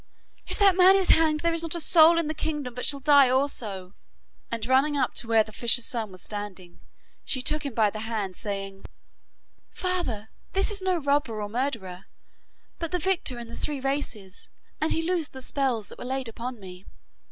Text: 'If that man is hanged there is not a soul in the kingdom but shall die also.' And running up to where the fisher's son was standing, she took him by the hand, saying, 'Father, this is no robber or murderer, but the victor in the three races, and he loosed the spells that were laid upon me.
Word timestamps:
'If 0.47 0.57
that 0.57 0.75
man 0.75 0.95
is 0.95 1.09
hanged 1.09 1.41
there 1.41 1.53
is 1.53 1.61
not 1.61 1.75
a 1.75 1.79
soul 1.79 2.17
in 2.17 2.27
the 2.27 2.33
kingdom 2.33 2.73
but 2.73 2.85
shall 2.85 2.99
die 2.99 3.29
also.' 3.29 3.93
And 4.49 4.65
running 4.65 4.97
up 4.97 5.13
to 5.13 5.27
where 5.27 5.43
the 5.43 5.51
fisher's 5.51 5.85
son 5.85 6.11
was 6.11 6.23
standing, 6.23 6.79
she 7.23 7.43
took 7.43 7.63
him 7.67 7.75
by 7.75 7.91
the 7.91 7.99
hand, 7.99 8.35
saying, 8.35 8.85
'Father, 9.69 10.29
this 10.53 10.71
is 10.71 10.81
no 10.81 10.97
robber 10.97 11.39
or 11.39 11.49
murderer, 11.49 12.05
but 12.79 12.89
the 12.91 12.97
victor 12.97 13.37
in 13.37 13.47
the 13.47 13.55
three 13.55 13.79
races, 13.79 14.49
and 14.81 14.91
he 14.91 15.03
loosed 15.03 15.33
the 15.33 15.39
spells 15.41 15.89
that 15.89 15.99
were 15.99 16.05
laid 16.05 16.27
upon 16.27 16.59
me. 16.59 16.87